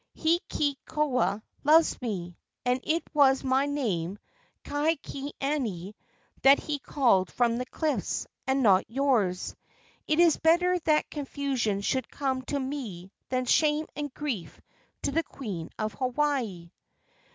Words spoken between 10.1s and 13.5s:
is better that confusion should come to me than